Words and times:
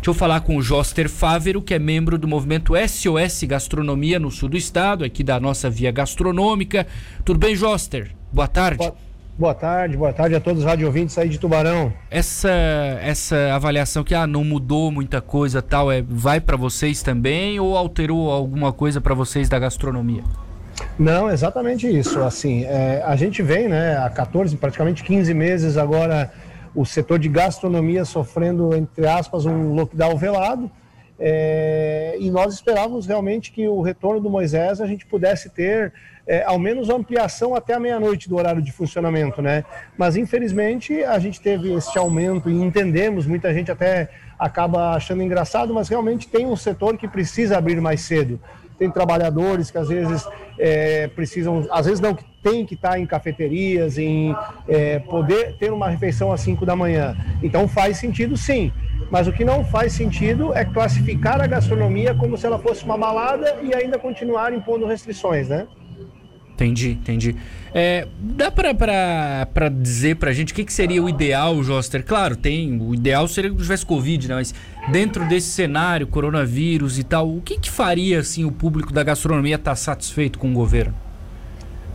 Deixa 0.00 0.12
eu 0.12 0.14
falar 0.14 0.40
com 0.40 0.56
o 0.56 0.62
Joster 0.62 1.10
Fávero, 1.10 1.60
que 1.60 1.74
é 1.74 1.78
membro 1.78 2.16
do 2.16 2.26
movimento 2.26 2.72
SOS 2.74 3.44
Gastronomia 3.44 4.18
no 4.18 4.30
sul 4.30 4.48
do 4.48 4.56
estado, 4.56 5.04
aqui 5.04 5.22
da 5.22 5.38
nossa 5.38 5.68
via 5.68 5.92
gastronômica. 5.92 6.86
Tudo 7.22 7.38
bem, 7.38 7.54
Joster? 7.54 8.12
Boa 8.32 8.48
tarde. 8.48 8.78
Boa, 8.78 8.94
boa 9.38 9.54
tarde, 9.54 9.98
boa 9.98 10.12
tarde 10.14 10.34
a 10.34 10.40
todos 10.40 10.60
os 10.60 10.64
radiovintes 10.64 11.18
aí 11.18 11.28
de 11.28 11.38
Tubarão. 11.38 11.92
Essa 12.10 12.48
essa 13.02 13.52
avaliação 13.52 14.02
que 14.02 14.14
ah, 14.14 14.26
não 14.26 14.42
mudou 14.42 14.90
muita 14.90 15.20
coisa 15.20 15.60
tal, 15.60 15.92
é 15.92 16.00
vai 16.00 16.40
para 16.40 16.56
vocês 16.56 17.02
também 17.02 17.60
ou 17.60 17.76
alterou 17.76 18.30
alguma 18.30 18.72
coisa 18.72 19.02
para 19.02 19.12
vocês 19.12 19.50
da 19.50 19.58
gastronomia? 19.58 20.24
Não, 20.98 21.30
exatamente 21.30 21.86
isso. 21.86 22.20
Assim, 22.20 22.64
é, 22.64 23.02
a 23.04 23.16
gente 23.16 23.42
vem, 23.42 23.68
né, 23.68 23.98
há 23.98 24.08
14, 24.08 24.56
praticamente 24.56 25.04
15 25.04 25.34
meses 25.34 25.76
agora, 25.76 26.32
o 26.74 26.84
setor 26.84 27.18
de 27.18 27.28
gastronomia 27.28 28.04
sofrendo, 28.04 28.74
entre 28.74 29.06
aspas, 29.06 29.46
um 29.46 29.74
lockdown 29.74 30.16
velado. 30.16 30.70
É, 31.18 32.16
e 32.18 32.30
nós 32.30 32.54
esperávamos 32.54 33.06
realmente 33.06 33.52
que 33.52 33.68
o 33.68 33.82
retorno 33.82 34.20
do 34.20 34.30
Moisés 34.30 34.80
a 34.80 34.86
gente 34.86 35.04
pudesse 35.04 35.50
ter 35.50 35.92
é, 36.26 36.42
ao 36.44 36.58
menos 36.58 36.88
ampliação 36.88 37.54
até 37.54 37.74
a 37.74 37.80
meia-noite 37.80 38.26
do 38.26 38.36
horário 38.36 38.62
de 38.62 38.72
funcionamento, 38.72 39.42
né? 39.42 39.64
Mas 39.98 40.16
infelizmente 40.16 41.04
a 41.04 41.18
gente 41.18 41.38
teve 41.38 41.74
esse 41.74 41.98
aumento 41.98 42.48
e 42.48 42.54
entendemos, 42.54 43.26
muita 43.26 43.52
gente 43.52 43.70
até 43.70 44.08
acaba 44.38 44.92
achando 44.92 45.22
engraçado, 45.22 45.74
mas 45.74 45.88
realmente 45.88 46.26
tem 46.26 46.46
um 46.46 46.56
setor 46.56 46.96
que 46.96 47.06
precisa 47.06 47.58
abrir 47.58 47.80
mais 47.82 48.00
cedo 48.00 48.40
tem 48.80 48.90
trabalhadores 48.90 49.70
que 49.70 49.76
às 49.76 49.88
vezes 49.88 50.26
é, 50.58 51.06
precisam, 51.08 51.68
às 51.70 51.84
vezes 51.84 52.00
não, 52.00 52.14
que 52.14 52.24
tem 52.42 52.64
que 52.64 52.74
estar 52.74 52.98
em 52.98 53.06
cafeterias, 53.06 53.98
em 53.98 54.34
é, 54.68 54.98
poder 54.98 55.54
ter 55.58 55.72
uma 55.72 55.88
refeição 55.88 56.32
às 56.32 56.40
5 56.40 56.64
da 56.64 56.74
manhã. 56.74 57.16
Então 57.42 57.68
faz 57.68 57.98
sentido 57.98 58.36
sim. 58.36 58.72
Mas 59.10 59.26
o 59.26 59.32
que 59.32 59.44
não 59.44 59.64
faz 59.64 59.92
sentido 59.92 60.54
é 60.54 60.64
classificar 60.64 61.40
a 61.40 61.46
gastronomia 61.46 62.14
como 62.14 62.36
se 62.36 62.46
ela 62.46 62.58
fosse 62.58 62.84
uma 62.84 62.96
balada 62.96 63.58
e 63.62 63.74
ainda 63.74 63.98
continuar 63.98 64.52
impondo 64.52 64.86
restrições, 64.86 65.48
né? 65.48 65.66
Entendi, 66.54 66.90
entendi. 66.90 67.36
É, 67.72 68.06
dá 68.18 68.50
para 68.50 69.68
dizer 69.70 70.16
pra 70.16 70.30
gente 70.30 70.52
o 70.52 70.56
que, 70.56 70.62
que 70.62 70.72
seria 70.72 71.02
o 71.02 71.08
ideal, 71.08 71.62
Joster? 71.62 72.04
Claro, 72.04 72.36
tem. 72.36 72.78
O 72.78 72.94
ideal 72.94 73.26
seria 73.26 73.50
que 73.50 73.56
tivesse 73.56 73.86
Covid, 73.86 74.28
né? 74.28 74.34
Mas 74.34 74.54
dentro 74.92 75.26
desse 75.26 75.48
cenário, 75.48 76.06
coronavírus 76.06 76.98
e 76.98 77.04
tal, 77.04 77.34
o 77.34 77.40
que, 77.40 77.58
que 77.58 77.70
faria 77.70 78.20
assim, 78.20 78.44
o 78.44 78.52
público 78.52 78.92
da 78.92 79.02
gastronomia 79.02 79.54
estar 79.56 79.70
tá 79.70 79.76
satisfeito 79.76 80.38
com 80.38 80.50
o 80.50 80.52
governo? 80.52 80.94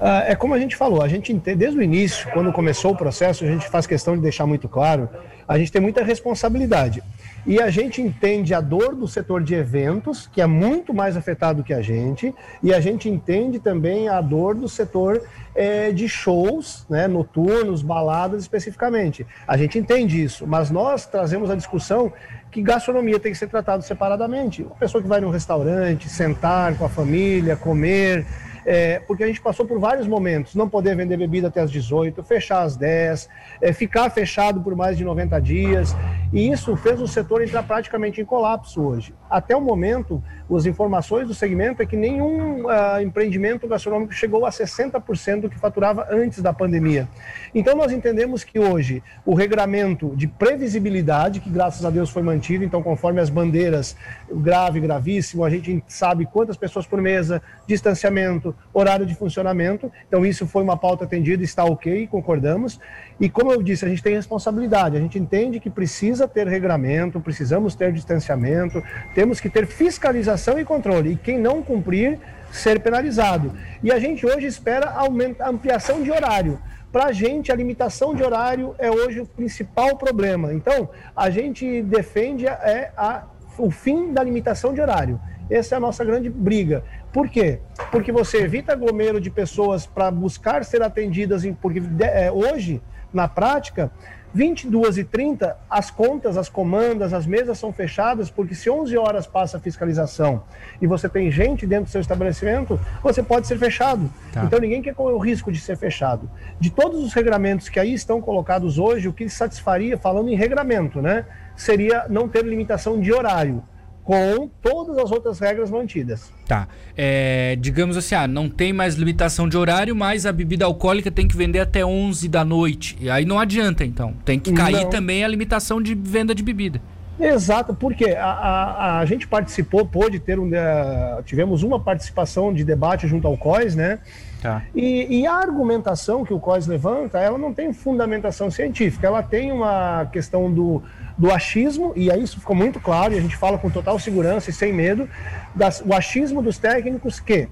Ah, 0.00 0.24
é 0.26 0.34
como 0.34 0.54
a 0.54 0.58
gente 0.58 0.76
falou, 0.76 1.02
a 1.02 1.08
gente 1.08 1.32
desde 1.32 1.78
o 1.78 1.82
início, 1.82 2.28
quando 2.32 2.52
começou 2.52 2.92
o 2.92 2.96
processo, 2.96 3.44
a 3.44 3.46
gente 3.46 3.68
faz 3.68 3.86
questão 3.86 4.16
de 4.16 4.22
deixar 4.22 4.46
muito 4.46 4.68
claro, 4.68 5.08
a 5.46 5.56
gente 5.58 5.70
tem 5.70 5.80
muita 5.80 6.02
responsabilidade. 6.02 7.02
E 7.46 7.60
a 7.60 7.68
gente 7.68 8.00
entende 8.00 8.54
a 8.54 8.60
dor 8.60 8.94
do 8.94 9.06
setor 9.06 9.42
de 9.42 9.54
eventos, 9.54 10.26
que 10.26 10.40
é 10.40 10.46
muito 10.46 10.94
mais 10.94 11.14
afetado 11.14 11.62
que 11.62 11.74
a 11.74 11.82
gente, 11.82 12.34
e 12.62 12.72
a 12.72 12.80
gente 12.80 13.08
entende 13.08 13.58
também 13.58 14.08
a 14.08 14.20
dor 14.20 14.54
do 14.54 14.66
setor 14.66 15.22
é, 15.54 15.92
de 15.92 16.08
shows, 16.08 16.86
né, 16.88 17.06
noturnos, 17.06 17.82
baladas 17.82 18.42
especificamente. 18.42 19.26
A 19.46 19.58
gente 19.58 19.78
entende 19.78 20.22
isso, 20.22 20.46
mas 20.46 20.70
nós 20.70 21.04
trazemos 21.06 21.50
a 21.50 21.54
discussão 21.54 22.10
que 22.50 22.62
gastronomia 22.62 23.20
tem 23.20 23.30
que 23.30 23.38
ser 23.38 23.48
tratada 23.48 23.82
separadamente. 23.82 24.62
Uma 24.62 24.76
pessoa 24.76 25.02
que 25.02 25.08
vai 25.08 25.20
num 25.20 25.30
restaurante, 25.30 26.08
sentar 26.08 26.74
com 26.78 26.86
a 26.86 26.88
família, 26.88 27.56
comer, 27.56 28.24
é, 28.64 28.98
porque 29.00 29.24
a 29.24 29.26
gente 29.26 29.40
passou 29.40 29.66
por 29.66 29.78
vários 29.78 30.06
momentos, 30.06 30.54
não 30.54 30.68
poder 30.68 30.96
vender 30.96 31.16
bebida 31.16 31.48
até 31.48 31.60
as 31.60 31.70
18, 31.70 32.22
fechar 32.22 32.62
às 32.62 32.76
10, 32.76 33.28
é, 33.60 33.72
ficar 33.72 34.10
fechado 34.10 34.60
por 34.60 34.74
mais 34.74 34.96
de 34.96 35.04
90 35.04 35.40
dias, 35.40 35.94
e 36.32 36.50
isso 36.50 36.76
fez 36.76 37.00
o 37.00 37.06
setor 37.06 37.42
entrar 37.42 37.62
praticamente 37.62 38.20
em 38.20 38.24
colapso 38.24 38.82
hoje. 38.82 39.14
Até 39.30 39.54
o 39.56 39.60
momento, 39.60 40.22
as 40.54 40.66
informações 40.66 41.26
do 41.26 41.34
segmento 41.34 41.82
é 41.82 41.86
que 41.86 41.96
nenhum 41.96 42.66
uh, 42.66 43.00
empreendimento 43.02 43.66
gastronômico 43.66 44.12
chegou 44.12 44.44
a 44.46 44.50
60% 44.50 45.40
do 45.42 45.50
que 45.50 45.58
faturava 45.58 46.06
antes 46.10 46.40
da 46.40 46.52
pandemia. 46.52 47.08
Então 47.54 47.76
nós 47.76 47.92
entendemos 47.92 48.44
que 48.44 48.58
hoje 48.58 49.02
o 49.24 49.34
regramento 49.34 50.14
de 50.16 50.26
previsibilidade, 50.26 51.40
que 51.40 51.50
graças 51.50 51.84
a 51.84 51.90
Deus 51.90 52.10
foi 52.10 52.22
mantido, 52.22 52.64
então 52.64 52.82
conforme 52.82 53.20
as 53.20 53.30
bandeiras 53.30 53.96
grave, 54.30 54.80
gravíssimo, 54.80 55.44
a 55.44 55.50
gente 55.50 55.82
sabe 55.88 56.26
quantas 56.26 56.56
pessoas 56.56 56.86
por 56.86 57.00
mesa, 57.00 57.42
distanciamento, 57.66 58.53
horário 58.72 59.06
de 59.06 59.14
funcionamento, 59.14 59.90
então 60.08 60.26
isso 60.26 60.46
foi 60.46 60.62
uma 60.62 60.76
pauta 60.76 61.04
atendida, 61.04 61.42
está 61.42 61.64
ok, 61.64 62.06
concordamos. 62.08 62.80
E 63.20 63.28
como 63.28 63.52
eu 63.52 63.62
disse, 63.62 63.84
a 63.84 63.88
gente 63.88 64.02
tem 64.02 64.14
responsabilidade, 64.14 64.96
a 64.96 65.00
gente 65.00 65.18
entende 65.18 65.60
que 65.60 65.70
precisa 65.70 66.26
ter 66.26 66.48
regramento, 66.48 67.20
precisamos 67.20 67.74
ter 67.74 67.92
distanciamento, 67.92 68.82
temos 69.14 69.40
que 69.40 69.48
ter 69.48 69.66
fiscalização 69.66 70.58
e 70.58 70.64
controle. 70.64 71.12
E 71.12 71.16
quem 71.16 71.38
não 71.38 71.62
cumprir, 71.62 72.18
ser 72.50 72.80
penalizado. 72.80 73.52
E 73.82 73.92
a 73.92 73.98
gente 73.98 74.24
hoje 74.24 74.46
espera 74.46 74.90
aumenta, 74.90 75.48
ampliação 75.48 76.02
de 76.02 76.10
horário. 76.10 76.58
Para 76.92 77.06
a 77.06 77.12
gente, 77.12 77.50
a 77.50 77.56
limitação 77.56 78.14
de 78.14 78.22
horário 78.22 78.74
é 78.78 78.88
hoje 78.88 79.20
o 79.20 79.26
principal 79.26 79.96
problema. 79.96 80.54
Então, 80.54 80.88
a 81.16 81.28
gente 81.28 81.82
defende 81.82 82.46
é 82.46 82.92
a, 82.96 83.24
o 83.58 83.70
fim 83.70 84.12
da 84.12 84.22
limitação 84.22 84.72
de 84.72 84.80
horário. 84.80 85.20
Essa 85.50 85.74
é 85.74 85.76
a 85.76 85.80
nossa 85.80 86.04
grande 86.04 86.30
briga. 86.30 86.84
Por 87.14 87.28
quê? 87.28 87.60
Porque 87.92 88.10
você 88.10 88.38
evita 88.38 88.72
aglomero 88.72 89.20
de 89.20 89.30
pessoas 89.30 89.86
para 89.86 90.10
buscar 90.10 90.64
ser 90.64 90.82
atendidas, 90.82 91.44
em, 91.44 91.54
porque 91.54 91.80
é, 92.00 92.32
hoje, 92.32 92.82
na 93.12 93.28
prática, 93.28 93.88
22 94.34 94.98
e 94.98 95.04
30, 95.04 95.56
as 95.70 95.92
contas, 95.92 96.36
as 96.36 96.48
comandas, 96.48 97.12
as 97.12 97.24
mesas 97.24 97.56
são 97.56 97.72
fechadas, 97.72 98.30
porque 98.30 98.52
se 98.52 98.68
11 98.68 98.96
horas 98.98 99.28
passa 99.28 99.58
a 99.58 99.60
fiscalização 99.60 100.42
e 100.82 100.88
você 100.88 101.08
tem 101.08 101.30
gente 101.30 101.68
dentro 101.68 101.84
do 101.84 101.90
seu 101.90 102.00
estabelecimento, 102.00 102.80
você 103.00 103.22
pode 103.22 103.46
ser 103.46 103.58
fechado. 103.58 104.10
Tá. 104.32 104.42
Então 104.42 104.58
ninguém 104.58 104.82
quer 104.82 104.92
correr 104.92 105.14
o 105.14 105.18
risco 105.18 105.52
de 105.52 105.60
ser 105.60 105.76
fechado. 105.76 106.28
De 106.58 106.68
todos 106.68 107.00
os 107.04 107.14
regramentos 107.14 107.68
que 107.68 107.78
aí 107.78 107.94
estão 107.94 108.20
colocados 108.20 108.76
hoje, 108.76 109.06
o 109.06 109.12
que 109.12 109.28
satisfaria, 109.28 109.96
falando 109.96 110.30
em 110.30 110.34
regramento, 110.34 111.00
né, 111.00 111.26
seria 111.54 112.06
não 112.08 112.28
ter 112.28 112.44
limitação 112.44 113.00
de 113.00 113.12
horário 113.12 113.62
com 114.04 114.48
todas 114.62 114.98
as 114.98 115.10
outras 115.10 115.38
regras 115.38 115.70
mantidas. 115.70 116.30
Tá. 116.46 116.68
É, 116.96 117.56
digamos 117.58 117.96
assim, 117.96 118.14
ah, 118.14 118.28
não 118.28 118.50
tem 118.50 118.72
mais 118.72 118.94
limitação 118.96 119.48
de 119.48 119.56
horário, 119.56 119.96
mas 119.96 120.26
a 120.26 120.32
bebida 120.32 120.66
alcoólica 120.66 121.10
tem 121.10 121.26
que 121.26 121.34
vender 121.34 121.60
até 121.60 121.84
11 121.84 122.28
da 122.28 122.44
noite. 122.44 122.96
E 123.00 123.08
aí 123.08 123.24
não 123.24 123.38
adianta, 123.38 123.84
então. 123.84 124.14
Tem 124.24 124.38
que 124.38 124.52
cair 124.52 124.84
não. 124.84 124.90
também 124.90 125.24
a 125.24 125.28
limitação 125.28 125.80
de 125.80 125.94
venda 125.94 126.34
de 126.34 126.42
bebida. 126.42 126.80
Exato, 127.18 127.74
porque 127.74 128.10
a, 128.10 128.26
a, 128.26 128.98
a 128.98 129.06
gente 129.06 129.26
participou, 129.26 129.86
pôde 129.86 130.18
ter 130.18 130.38
um. 130.38 130.48
Uh, 130.48 131.22
tivemos 131.24 131.62
uma 131.62 131.78
participação 131.78 132.52
de 132.52 132.64
debate 132.64 133.06
junto 133.06 133.26
ao 133.26 133.36
COIS, 133.36 133.74
né? 133.74 134.00
Tá. 134.44 134.62
E, 134.74 135.20
e, 135.20 135.26
a 135.26 135.32
argumentação 135.36 136.22
que 136.22 136.34
o 136.34 136.38
COIS 136.38 136.66
levanta, 136.66 137.18
ela 137.18 137.38
não 137.38 137.54
tem 137.54 137.72
fundamentação 137.72 138.50
científica, 138.50 139.06
ela 139.06 139.22
tem 139.22 139.50
uma 139.50 140.04
questão 140.12 140.52
do, 140.52 140.82
do 141.16 141.32
achismo, 141.32 141.94
e 141.96 142.10
aí 142.10 142.22
isso 142.22 142.38
ficou 142.38 142.54
muito 142.54 142.78
claro, 142.78 143.14
e 143.14 143.16
a 143.18 143.22
gente 143.22 143.38
fala 143.38 143.56
com 143.56 143.70
total 143.70 143.98
segurança 143.98 144.50
e 144.50 144.52
sem 144.52 144.70
medo, 144.70 145.08
das, 145.54 145.80
o 145.80 145.94
achismo 145.94 146.42
dos 146.42 146.58
técnicos 146.58 147.18
que, 147.18 147.48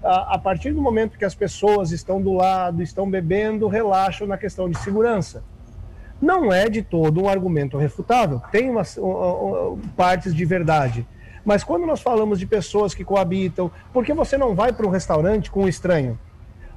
a, 0.00 0.38
partir 0.38 0.70
do 0.70 0.80
momento 0.80 1.18
que 1.18 1.24
as 1.24 1.34
pessoas 1.34 1.90
estão 1.90 2.22
do 2.22 2.34
lado, 2.34 2.84
estão 2.84 3.10
bebendo, 3.10 3.66
relaxam 3.66 4.24
na 4.24 4.38
questão 4.38 4.70
de 4.70 4.78
segurança. 4.78 5.42
Não 6.20 6.52
é 6.52 6.68
de 6.68 6.82
todo 6.82 7.20
um 7.20 7.28
argumento 7.28 7.76
refutável, 7.76 8.40
tem 8.52 8.70
umas, 8.70 8.96
partes 9.96 10.32
de 10.32 10.44
verdade. 10.44 11.04
Mas 11.44 11.64
quando 11.64 11.86
nós 11.86 12.00
falamos 12.00 12.38
de 12.38 12.46
pessoas 12.46 12.94
que 12.94 13.04
coabitam, 13.04 13.70
por 13.92 14.04
que 14.04 14.12
você 14.12 14.36
não 14.36 14.54
vai 14.54 14.72
para 14.72 14.86
um 14.86 14.90
restaurante 14.90 15.50
com 15.50 15.64
um 15.64 15.68
estranho? 15.68 16.18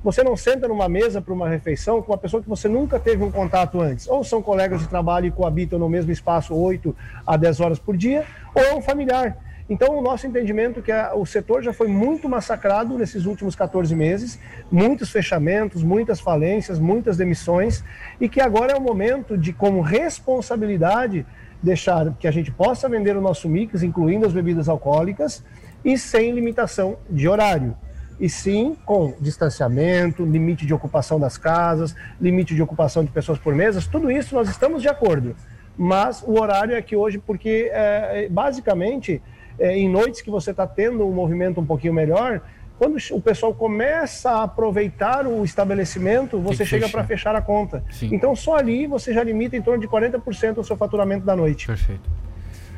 Você 0.04 0.24
não 0.24 0.38
senta 0.38 0.68
numa 0.68 0.88
mesa 0.88 1.20
para 1.20 1.34
uma 1.34 1.50
refeição 1.50 2.02
com 2.02 2.12
uma 2.12 2.18
pessoa 2.18 2.42
que 2.42 2.48
você 2.48 2.68
nunca 2.68 3.00
teve 3.00 3.24
um 3.24 3.32
contato 3.32 3.82
antes. 3.82 4.08
Ou 4.08 4.24
são 4.24 4.42
colegas 4.42 4.82
de 4.82 4.88
trabalho 4.88 5.26
e 5.26 5.32
coabitam 5.32 5.80
no 5.80 5.90
mesmo 5.90 6.12
espaço 6.12 6.54
8 6.56 6.96
a 7.26 7.36
10 7.36 7.60
horas 7.60 7.80
por 7.80 7.98
dia, 7.98 8.24
ou 8.54 8.62
é 8.62 8.76
um 8.76 8.82
familiar. 8.82 9.36
Então, 9.68 9.98
o 9.98 10.02
nosso 10.02 10.28
entendimento 10.28 10.80
é 10.80 10.84
que 10.84 10.92
a, 10.92 11.16
o 11.16 11.26
setor 11.26 11.64
já 11.64 11.74
foi 11.74 11.88
muito 11.88 12.30
massacrado 12.30 12.98
nesses 12.98 13.26
últimos 13.26 13.56
14 13.56 13.96
meses, 13.96 14.40
muitos 14.72 15.10
fechamentos, 15.10 15.82
muitas 15.82 16.20
falências, 16.20 16.78
muitas 16.78 17.18
demissões, 17.18 17.84
e 18.22 18.30
que 18.30 18.40
agora 18.40 18.74
é 18.74 18.76
o 18.76 18.82
momento 18.82 19.36
de, 19.36 19.52
como 19.52 19.82
responsabilidade, 19.82 21.26
deixar 21.64 22.14
que 22.20 22.28
a 22.28 22.32
gente 22.32 22.52
possa 22.52 22.88
vender 22.88 23.18
o 23.18 23.22
nosso 23.22 23.50
mix, 23.50 23.82
incluindo 23.82 24.28
as 24.28 24.34
bebidas 24.34 24.70
alcoólicas, 24.70 25.44
e 25.84 25.98
sem 25.98 26.32
limitação 26.32 26.98
de 27.10 27.28
horário 27.28 27.76
e 28.20 28.30
sim 28.30 28.78
com 28.86 29.14
distanciamento, 29.20 30.24
limite 30.24 30.66
de 30.66 30.74
ocupação 30.74 31.20
das 31.20 31.38
casas, 31.38 31.96
limite 32.20 32.56
de 32.56 32.62
ocupação 32.62 33.04
de 33.04 33.12
pessoas 33.12 33.38
por 33.38 33.54
mesas, 33.54 33.86
tudo 33.88 34.10
isso 34.10 34.36
nós 34.36 34.50
estamos 34.50 34.82
de 34.82 34.88
acordo. 34.88 35.36
Mas 35.78 36.24
o 36.26 36.40
horário 36.40 36.76
é 36.76 36.82
que 36.82 36.96
hoje, 36.96 37.18
porque 37.18 37.70
é, 37.74 38.30
basicamente 38.30 39.22
é, 39.60 39.78
em 39.78 39.90
noites 39.90 40.22
que 40.22 40.30
você 40.30 40.52
está 40.52 40.66
tendo 40.68 41.06
um 41.08 41.12
movimento 41.12 41.60
um 41.60 41.66
pouquinho 41.66 41.94
melhor, 41.94 42.42
quando 42.78 42.98
o 43.12 43.22
pessoal 43.22 43.54
começa 43.54 44.30
a 44.32 44.44
aproveitar 44.44 45.26
o 45.26 45.46
estabelecimento, 45.46 46.40
você 46.40 46.66
chega 46.66 46.90
para 46.90 47.04
fechar 47.06 47.36
a 47.36 47.42
conta. 47.42 47.84
Sim. 47.90 48.10
Então 48.12 48.36
só 48.36 48.58
ali 48.58 48.86
você 48.86 49.14
já 49.14 49.24
limita 49.24 49.56
em 49.56 49.62
torno 49.62 49.80
de 49.80 49.88
40% 49.88 50.58
o 50.58 50.64
seu 50.64 50.76
faturamento 50.76 51.26
da 51.26 51.36
noite. 51.36 51.68
Perfeito. 51.68 52.10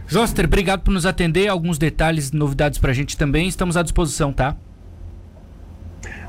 Joster, 0.08 0.46
obrigado 0.46 0.82
por 0.82 0.92
nos 0.92 1.06
atender. 1.06 1.48
Alguns 1.48 1.78
detalhes, 1.78 2.32
novidades 2.32 2.80
pra 2.80 2.94
gente 2.94 3.18
também. 3.18 3.48
Estamos 3.48 3.76
à 3.76 3.82
disposição, 3.82 4.32
tá? 4.32 4.56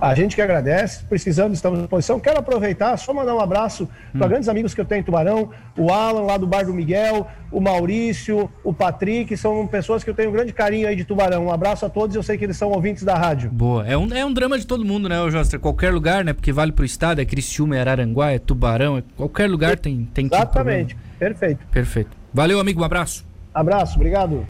A 0.01 0.15
gente 0.15 0.37
que 0.37 0.43
agradece, 0.43 1.05
precisando, 1.05 1.55
estamos 1.55 1.79
à 1.79 1.83
disposição. 1.83 2.21
Quero 2.21 2.39
aproveitar, 2.39 2.97
só 2.97 3.13
mandar 3.13 3.35
um 3.35 3.41
abraço 3.41 3.89
para 4.13 4.27
hum. 4.27 4.29
grandes 4.29 4.49
amigos 4.49 4.73
que 4.73 4.81
eu 4.81 4.85
tenho 4.85 5.01
em 5.01 5.03
Tubarão, 5.03 5.51
o 5.77 5.91
Alan 5.91 6.23
lá 6.23 6.37
do 6.37 6.47
Bar 6.47 6.65
do 6.65 6.73
Miguel, 6.73 7.27
o 7.51 7.61
Maurício, 7.61 8.49
o 8.63 8.73
Patrick, 8.73 9.37
são 9.37 9.67
pessoas 9.67 10.05
que 10.05 10.11
eu 10.11 10.15
tenho 10.15 10.31
um 10.31 10.33
grande 10.33 10.53
carinho 10.53 10.87
aí 10.87 10.95
de 10.95 11.05
Tubarão. 11.05 11.47
Um 11.47 11.53
abraço 11.53 11.85
a 11.85 11.89
todos, 11.89 12.15
eu 12.15 12.23
sei 12.23 12.39
que 12.39 12.45
eles 12.45 12.57
são 12.57 12.71
ouvintes 12.71 13.03
da 13.03 13.17
rádio. 13.17 13.51
Boa, 13.51 13.85
é 13.87 13.97
um, 13.97 14.07
é 14.13 14.25
um 14.25 14.33
drama 14.33 14.57
de 14.57 14.67
todo 14.67 14.85
mundo, 14.85 15.09
né, 15.09 15.17
Jostra? 15.31 15.59
Qualquer 15.59 15.93
lugar, 15.93 16.25
né, 16.25 16.33
porque 16.33 16.53
vale 16.53 16.71
pro 16.71 16.85
estado, 16.85 17.21
é 17.21 17.25
Criciúma, 17.25 17.77
é 17.77 17.81
Araranguá, 17.81 18.31
é 18.31 18.39
Tubarão, 18.39 18.99
é... 18.99 19.03
qualquer 19.17 19.51
lugar 19.51 19.77
tem, 19.77 20.09
tem 20.15 20.27
Exatamente, 20.27 20.97
perfeito. 21.19 21.67
Perfeito. 21.73 22.17
Valeu, 22.33 22.61
amigo, 22.61 22.81
um 22.81 22.85
abraço. 22.85 23.27
Abraço, 23.53 23.97
obrigado. 23.97 24.47